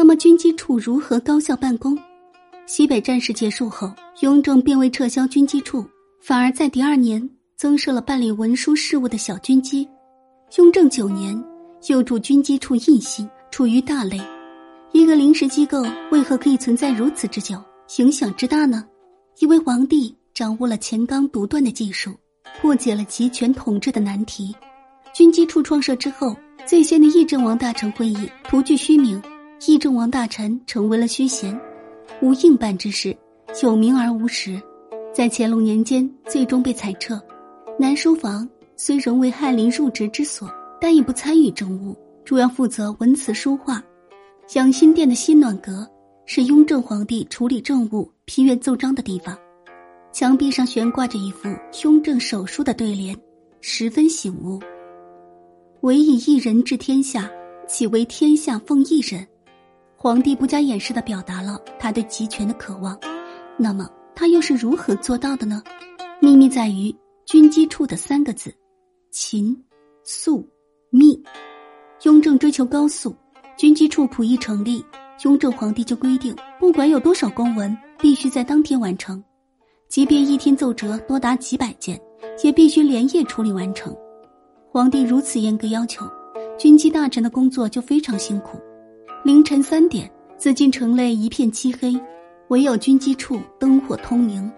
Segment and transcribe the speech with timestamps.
[0.00, 1.94] 那么军机处如何高效办公？
[2.64, 5.84] 西北战事结束后，雍正并未撤销军机处，
[6.22, 9.86] 反而在第二年增设了办理文书事务的小军机。
[10.56, 11.38] 雍正九年，
[11.88, 14.18] 又驻军机处印信，处于大类。
[14.92, 17.62] 一个临时机构为何可以存在如此之久，
[17.98, 18.82] 影响之大呢？
[19.40, 22.14] 因为皇帝掌握了乾纲独断的技术，
[22.62, 24.56] 破解了集权统治的难题。
[25.12, 29.22] 军机处创设之后，最先的议政王大臣会议徒具虚名，
[29.66, 31.58] 议政王大臣成为了虚衔。
[32.22, 33.16] 无应办之事，
[33.62, 34.60] 有名而无实，
[35.12, 37.20] 在乾隆年间最终被裁撤。
[37.78, 43.82] 南书房虽仍为翰林入职之所，但已不参与政务，主要负责文辞书画。
[44.54, 45.88] 养心殿的新暖阁
[46.26, 49.38] 是雍正皇帝处理政务、批阅奏章的地方。
[50.10, 51.48] 墙壁上悬挂着一幅
[51.84, 53.16] 雍正手书的对联，
[53.60, 54.58] 十分醒悟
[55.82, 57.30] ：“唯以一人治天下，
[57.68, 59.24] 岂为天下奉一人？”
[60.02, 62.98] 皇帝不加掩饰的表达了他对集权的渴望，
[63.58, 65.62] 那么他又是如何做到的呢？
[66.20, 66.90] 秘密在于
[67.26, 68.50] 军机处的三个字：
[69.10, 69.54] 勤、
[70.02, 70.48] 速、
[70.88, 71.22] 密。
[72.04, 73.14] 雍正追求高速，
[73.58, 74.82] 军机处甫一成立，
[75.22, 79.22] 雍正皇帝就规定，不管有多少公文，必须在当天完成，
[79.90, 82.00] 即便一天奏折多达几百件，
[82.42, 83.94] 也必须连夜处理完成。
[84.72, 86.06] 皇帝如此严格要求，
[86.58, 88.58] 军机大臣的工作就非常辛苦。
[89.22, 91.94] 凌晨三点，紫禁城内一片漆黑，
[92.48, 94.50] 唯有军机处灯火通明。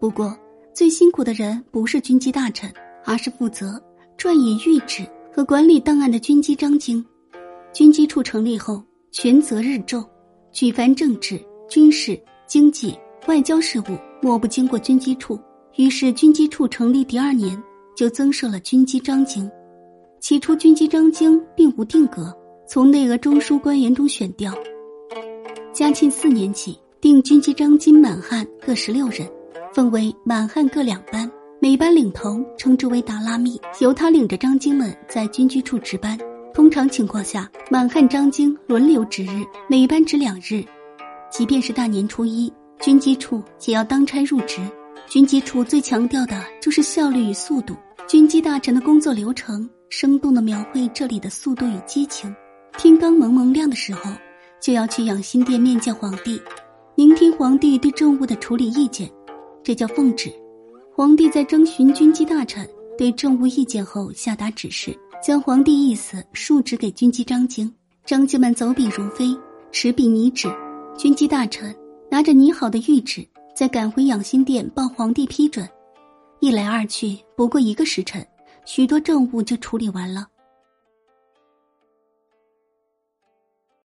[0.00, 0.32] 不过，
[0.72, 2.72] 最辛苦的人不是军机大臣，
[3.04, 3.82] 而是负责
[4.16, 7.04] 撰引谕旨和管理档案的军机章京。
[7.72, 10.04] 军机处成立后，权责日重，
[10.52, 12.16] 举凡政治、军事、
[12.46, 15.36] 经济、外交事务，莫不经过军机处。
[15.74, 17.60] 于是，军机处成立第二年，
[17.96, 19.50] 就增设了军机章京。
[20.20, 22.32] 起初，军机章京并无定格。
[22.66, 24.52] 从内阁中枢官员中选调。
[25.72, 29.28] 嘉庆四年起，定军机章京满汉各十六人，
[29.72, 31.30] 分为满汉各两班，
[31.60, 36.18] 每班领头称之为达拉密，由他领着章京们在军机处值班。
[36.54, 40.64] 通常情况下，满汉章京轮流值日，每班值两日。
[41.30, 44.60] 即便是大年初一，军机处也要当差入职。
[45.06, 47.74] 军机处最强调的就是效率与速度。
[48.06, 52.34] 军机大臣的工作流程，生动的描绘这里的速度与激情。
[52.76, 54.10] 天刚蒙蒙亮的时候，
[54.60, 56.40] 就要去养心殿面见皇帝，
[56.96, 59.10] 聆听皇帝对政务的处理意见，
[59.62, 60.32] 这叫奉旨。
[60.94, 62.68] 皇帝在征询军机大臣
[62.98, 67.72] 对政务意见后，下达指示，将皇帝意思述职给军机章京。
[68.04, 69.34] 章京们走笔如飞，
[69.72, 70.48] 持笔拟旨，
[70.96, 71.74] 军机大臣
[72.10, 75.66] 拿着拟好的谕旨，再赶回养心殿报皇帝批准。
[76.40, 78.24] 一来二去，不过一个时辰，
[78.66, 80.26] 许多政务就处理完了。